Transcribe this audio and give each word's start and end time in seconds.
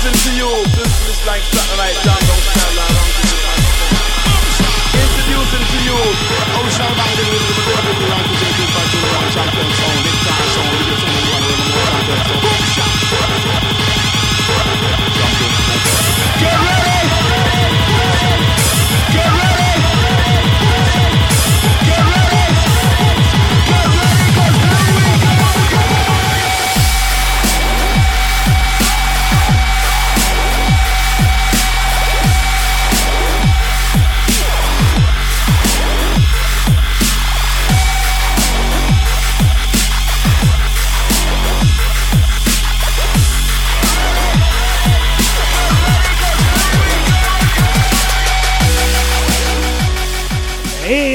Introducing 0.00 0.32
to 0.32 0.38
you, 0.38 0.64
this 0.76 1.08
is 1.10 1.26
like 1.26 1.42
satellite 1.42 1.94
jungle 2.02 2.36
style. 2.36 2.70
Introducing 2.80 3.09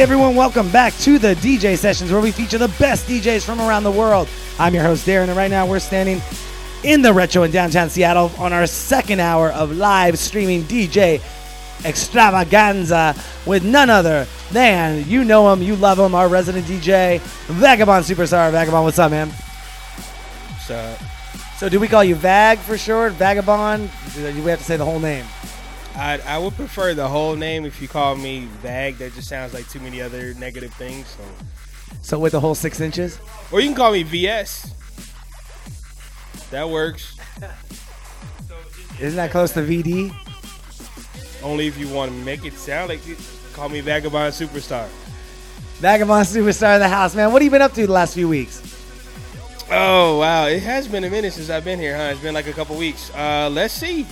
everyone, 0.06 0.36
welcome 0.36 0.70
back 0.70 0.94
to 0.98 1.18
the 1.18 1.34
DJ 1.38 1.76
sessions 1.76 2.12
where 2.12 2.22
we 2.22 2.30
feature 2.30 2.60
the 2.60 2.68
best 2.78 3.08
DJs 3.08 3.44
from 3.44 3.60
around 3.60 3.82
the 3.82 3.92
world. 3.92 4.28
I'm 4.60 4.76
your 4.76 4.84
host 4.84 5.08
Darren, 5.08 5.30
and 5.30 5.36
right 5.36 5.50
now 5.50 5.66
we're 5.66 5.80
standing 5.80 6.22
in 6.84 7.02
the 7.02 7.12
retro 7.12 7.42
in 7.42 7.50
downtown 7.50 7.90
Seattle 7.90 8.30
on 8.38 8.54
our 8.54 8.68
second 8.68 9.20
hour 9.20 9.50
of 9.50 9.76
live 9.76 10.20
streaming 10.20 10.62
DJ 10.66 11.24
extravaganza 11.84 13.16
with 13.48 13.66
none 13.66 13.90
other 13.90 14.28
than 14.52 15.10
you 15.10 15.24
know 15.24 15.52
him, 15.52 15.64
you 15.64 15.76
love 15.76 15.98
him, 15.98 16.14
our 16.14 16.28
resident 16.28 16.68
DJ, 16.68 17.20
Vagabond 17.48 18.06
Superstar. 18.06 18.52
Vagabond, 18.52 18.84
what's 18.84 19.00
up, 19.00 19.10
man? 19.10 19.32
So 20.68 20.96
So, 21.58 21.68
do 21.68 21.80
we 21.80 21.88
call 21.88 22.04
you 22.04 22.14
Vag 22.14 22.60
for 22.60 22.78
short? 22.78 23.14
Vagabond? 23.14 23.90
Do 24.14 24.44
we 24.44 24.52
have 24.52 24.60
to 24.60 24.66
say 24.66 24.78
the 24.78 24.86
whole 24.86 25.00
name? 25.00 25.26
I 25.96 26.20
I 26.26 26.38
would 26.38 26.54
prefer 26.56 26.94
the 26.94 27.08
whole 27.08 27.36
name 27.36 27.66
if 27.66 27.82
you 27.82 27.88
call 27.88 28.16
me 28.16 28.48
Vag. 28.62 28.98
That 28.98 29.14
just 29.14 29.28
sounds 29.30 29.54
like 29.54 29.68
too 29.70 29.80
many 29.80 30.02
other 30.02 30.34
negative 30.36 30.74
things. 30.74 31.08
So, 31.08 31.24
So, 32.02 32.20
with 32.20 32.34
the 32.34 32.40
whole 32.40 32.56
six 32.56 32.80
inches? 32.82 33.20
or 33.52 33.60
you 33.62 33.68
can 33.68 33.76
call 33.76 33.92
me 33.92 34.04
VS. 34.04 34.72
That 36.52 36.70
works. 36.70 37.18
Isn't 39.00 39.18
that 39.18 39.32
close 39.32 39.52
to 39.54 39.62
VD? 39.62 40.14
Only 41.44 41.68
if 41.68 41.78
you 41.78 41.88
want 41.90 42.12
to 42.12 42.18
make 42.24 42.46
it 42.46 42.54
sound 42.54 42.90
like 42.90 43.06
it. 43.08 43.18
Call 43.54 43.70
me 43.70 43.82
Vagabond 43.82 44.34
Superstar. 44.34 44.88
Vagabond 45.80 46.26
Superstar 46.28 46.76
of 46.76 46.80
the 46.82 46.88
house, 46.90 47.14
man. 47.16 47.32
What 47.32 47.42
have 47.42 47.46
you 47.46 47.52
been 47.52 47.62
up 47.62 47.74
to 47.74 47.86
the 47.86 47.92
last 47.92 48.14
few 48.14 48.30
weeks? 48.30 48.62
Oh 49.72 50.20
wow, 50.20 50.46
it 50.46 50.62
has 50.62 50.88
been 50.88 51.04
a 51.04 51.10
minute 51.10 51.34
since 51.34 51.50
I've 51.50 51.66
been 51.66 51.80
here, 51.80 51.98
huh? 51.98 52.10
It's 52.12 52.22
been 52.22 52.34
like 52.36 52.48
a 52.48 52.54
couple 52.54 52.78
weeks. 52.78 53.10
Uh, 53.16 53.50
let's 53.52 53.74
see. 53.74 54.06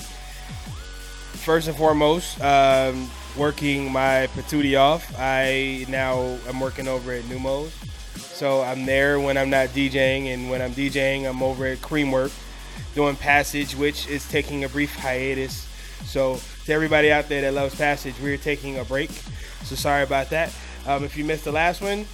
First 1.44 1.68
and 1.68 1.76
foremost, 1.76 2.40
um, 2.42 3.10
working 3.36 3.92
my 3.92 4.30
patootie 4.34 4.80
off. 4.80 5.14
I 5.20 5.86
now 5.90 6.38
I'm 6.48 6.62
working 6.62 6.88
over 6.88 7.12
at 7.12 7.26
Neumos, 7.26 7.72
so 8.18 8.62
I'm 8.62 8.86
there 8.86 9.20
when 9.20 9.38
I'm 9.38 9.50
not 9.50 9.68
DJing, 9.70 10.34
and 10.34 10.50
when 10.50 10.62
I'm 10.62 10.72
DJing, 10.72 11.30
I'm 11.30 11.44
over 11.44 11.66
at 11.66 11.80
Kremwerk 11.80 12.32
doing 12.96 13.18
Passage, 13.18 13.76
which 13.76 14.08
is 14.08 14.26
taking 14.30 14.64
a 14.64 14.70
brief 14.70 14.96
hiatus. 14.96 15.68
So 16.06 16.40
to 16.64 16.72
everybody 16.72 17.12
out 17.12 17.28
there 17.28 17.42
that 17.42 17.54
loves 17.54 17.76
Passage, 17.76 18.16
we're 18.22 18.38
taking 18.38 18.80
a 18.80 18.86
break. 18.86 19.12
So 19.66 19.76
sorry 19.76 20.04
about 20.04 20.30
that. 20.30 20.56
Um, 20.88 21.04
if 21.04 21.18
you 21.18 21.26
missed 21.26 21.44
the 21.44 21.52
last 21.52 21.82
one, 21.82 22.06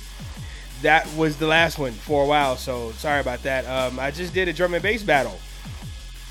that 0.81 1.07
was 1.13 1.38
the 1.38 1.47
last 1.47 1.78
one 1.78 1.91
for 1.91 2.23
a 2.23 2.28
while. 2.28 2.56
So 2.56 2.94
sorry 2.94 3.22
about 3.22 3.44
that. 3.44 3.66
Um, 3.68 4.00
I 4.00 4.09
just 4.09 4.34
did 4.34 4.47
a 4.47 4.53
drum 4.53 4.73
and 4.73 4.81
bass 4.81 5.03
battle 5.03 5.39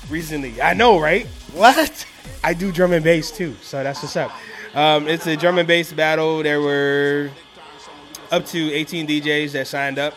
recently. 0.09 0.61
I 0.61 0.73
know, 0.73 0.99
right? 0.99 1.25
What? 1.53 2.05
I 2.43 2.53
do 2.53 2.71
drum 2.71 2.93
and 2.93 3.03
bass 3.03 3.31
too, 3.31 3.55
so 3.61 3.83
that's 3.83 4.01
what's 4.01 4.15
up. 4.15 4.31
Um, 4.75 5.07
it's 5.07 5.27
a 5.27 5.35
drum 5.35 5.57
and 5.57 5.67
bass 5.67 5.91
battle. 5.91 6.43
There 6.43 6.61
were 6.61 7.31
up 8.31 8.45
to 8.47 8.71
18 8.71 9.07
DJs 9.07 9.51
that 9.53 9.67
signed 9.67 9.99
up, 9.99 10.13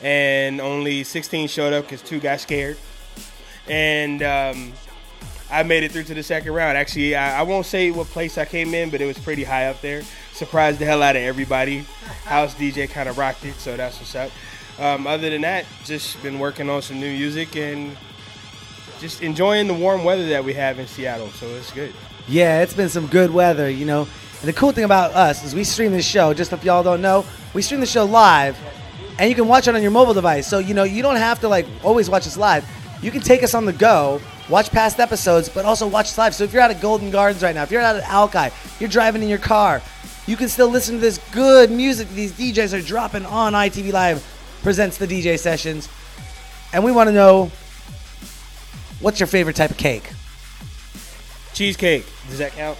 and 0.00 0.60
only 0.60 1.04
16 1.04 1.48
showed 1.48 1.72
up 1.72 1.84
because 1.84 2.02
two 2.02 2.20
got 2.20 2.40
scared. 2.40 2.76
And 3.68 4.22
um, 4.22 4.72
I 5.50 5.62
made 5.62 5.84
it 5.84 5.92
through 5.92 6.04
to 6.04 6.14
the 6.14 6.22
second 6.22 6.52
round. 6.52 6.76
Actually, 6.76 7.14
I, 7.14 7.40
I 7.40 7.42
won't 7.42 7.66
say 7.66 7.90
what 7.90 8.08
place 8.08 8.38
I 8.38 8.44
came 8.44 8.74
in, 8.74 8.90
but 8.90 9.00
it 9.00 9.06
was 9.06 9.18
pretty 9.18 9.44
high 9.44 9.66
up 9.66 9.80
there. 9.80 10.02
Surprised 10.32 10.78
the 10.78 10.84
hell 10.84 11.02
out 11.02 11.14
of 11.14 11.22
everybody. 11.22 11.84
House 12.24 12.54
DJ 12.54 12.88
kind 12.90 13.08
of 13.08 13.18
rocked 13.18 13.44
it, 13.44 13.54
so 13.54 13.76
that's 13.76 13.98
what's 13.98 14.14
up. 14.14 14.30
Um, 14.78 15.06
other 15.06 15.30
than 15.30 15.42
that, 15.42 15.66
just 15.84 16.20
been 16.22 16.38
working 16.38 16.68
on 16.68 16.82
some 16.82 16.98
new 16.98 17.12
music 17.12 17.56
and 17.56 17.96
just 19.02 19.20
enjoying 19.20 19.66
the 19.66 19.74
warm 19.74 20.04
weather 20.04 20.28
that 20.28 20.44
we 20.44 20.54
have 20.54 20.78
in 20.78 20.86
Seattle. 20.86 21.28
So 21.30 21.46
it's 21.48 21.72
good. 21.72 21.92
Yeah, 22.28 22.62
it's 22.62 22.72
been 22.72 22.88
some 22.88 23.08
good 23.08 23.30
weather, 23.32 23.68
you 23.68 23.84
know. 23.84 24.02
And 24.40 24.48
the 24.48 24.52
cool 24.52 24.70
thing 24.70 24.84
about 24.84 25.12
us 25.12 25.44
is 25.44 25.54
we 25.54 25.64
stream 25.64 25.90
this 25.90 26.06
show, 26.06 26.32
just 26.32 26.52
if 26.52 26.64
y'all 26.64 26.84
don't 26.84 27.02
know, 27.02 27.26
we 27.52 27.62
stream 27.62 27.80
the 27.80 27.86
show 27.86 28.04
live 28.04 28.56
and 29.18 29.28
you 29.28 29.34
can 29.34 29.48
watch 29.48 29.66
it 29.66 29.74
on 29.74 29.82
your 29.82 29.90
mobile 29.90 30.14
device. 30.14 30.46
So, 30.46 30.60
you 30.60 30.72
know, 30.72 30.84
you 30.84 31.02
don't 31.02 31.16
have 31.16 31.40
to 31.40 31.48
like 31.48 31.66
always 31.82 32.08
watch 32.08 32.28
us 32.28 32.36
live. 32.36 32.64
You 33.02 33.10
can 33.10 33.20
take 33.20 33.42
us 33.42 33.54
on 33.54 33.64
the 33.64 33.72
go, 33.72 34.20
watch 34.48 34.70
past 34.70 35.00
episodes, 35.00 35.48
but 35.48 35.64
also 35.64 35.88
watch 35.88 36.06
us 36.06 36.18
live. 36.18 36.34
So 36.34 36.44
if 36.44 36.52
you're 36.52 36.62
out 36.62 36.70
at 36.70 36.80
Golden 36.80 37.10
Gardens 37.10 37.42
right 37.42 37.54
now, 37.54 37.64
if 37.64 37.72
you're 37.72 37.82
out 37.82 37.96
at 37.96 38.04
Alki, 38.04 38.54
you're 38.78 38.88
driving 38.88 39.22
in 39.22 39.28
your 39.28 39.38
car, 39.38 39.82
you 40.26 40.36
can 40.36 40.48
still 40.48 40.68
listen 40.68 40.94
to 40.94 41.00
this 41.00 41.18
good 41.32 41.72
music 41.72 42.08
these 42.10 42.32
DJs 42.32 42.78
are 42.78 42.82
dropping 42.82 43.26
on 43.26 43.52
ITV 43.52 43.92
Live 43.92 44.58
presents 44.62 44.96
the 44.96 45.08
DJ 45.08 45.36
sessions. 45.36 45.88
And 46.72 46.84
we 46.84 46.92
want 46.92 47.08
to 47.08 47.12
know 47.12 47.50
what's 49.02 49.20
your 49.20 49.26
favorite 49.26 49.56
type 49.56 49.70
of 49.70 49.76
cake? 49.76 50.10
Cheesecake. 51.52 52.06
Does 52.28 52.38
that 52.38 52.52
count? 52.52 52.78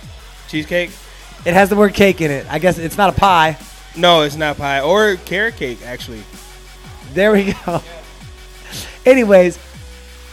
Cheesecake? 0.49 0.91
It 1.45 1.55
has 1.55 1.69
the 1.69 1.77
word 1.77 1.95
cake 1.95 2.21
in 2.21 2.31
it. 2.31 2.47
I 2.49 2.59
guess 2.59 2.79
it's 2.79 2.97
not 2.97 3.15
a 3.15 3.19
pie. 3.19 3.59
No, 3.97 4.23
it's 4.23 4.37
not 4.37 4.57
pie 4.57 4.81
or 4.81 5.17
carrot 5.17 5.57
cake. 5.57 5.81
Actually, 5.85 6.23
There 7.13 7.33
we 7.33 7.55
go. 7.67 7.83
Anyways, 9.07 9.57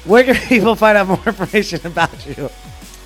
where 0.06 0.24
can 0.24 0.36
people 0.48 0.76
find 0.76 0.98
out 0.98 1.08
more 1.08 1.22
information 1.26 1.86
about 1.86 2.26
you? 2.26 2.50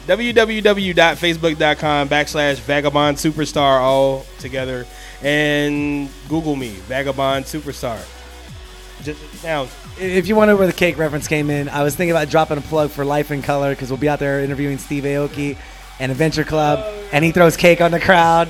www.facebook.com 0.06 2.10
backslash 2.10 2.60
vagabond 2.60 3.18
superstar 3.18 3.80
all 3.80 4.26
together 4.38 4.86
and 5.22 6.10
Google 6.28 6.58
me 6.58 6.72
vagabond 6.90 7.46
superstar. 7.46 7.98
Just 9.02 9.44
now, 9.44 9.68
If 10.00 10.28
you 10.28 10.36
wonder 10.36 10.56
where 10.56 10.66
the 10.66 10.74
cake 10.74 10.98
reference 10.98 11.28
came 11.28 11.52
in, 11.52 11.70
I 11.70 11.84
was 11.84 11.96
thinking 11.96 12.12
about 12.12 12.30
dropping 12.30 12.58
a 12.58 12.62
plug 12.62 12.90
for 12.90 13.06
Life 13.06 13.30
in 13.30 13.44
Color 13.44 13.72
because 13.72 13.90
we'll 13.90 14.00
be 14.00 14.09
out 14.09 14.18
there 14.20 14.40
interviewing 14.40 14.80
Steve 14.80 15.04
Aoki 15.04 15.56
and 16.00 16.12
Adventure 16.12 16.44
Club, 16.44 16.84
and 17.12 17.24
he 17.24 17.31
throws 17.31 17.56
cake 17.56 17.80
on 17.80 17.92
the 17.92 18.00
crowd. 18.00 18.48